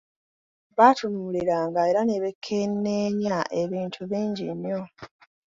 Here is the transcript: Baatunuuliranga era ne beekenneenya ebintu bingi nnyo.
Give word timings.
Baatunuuliranga 0.77 1.79
era 1.89 2.01
ne 2.05 2.15
beekenneenya 2.23 3.37
ebintu 3.61 4.01
bingi 4.11 4.45
nnyo. 4.55 4.81